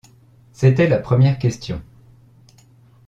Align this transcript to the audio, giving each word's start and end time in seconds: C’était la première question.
C’était 0.51 0.87
la 0.87 0.97
première 0.97 1.37
question. 1.37 1.79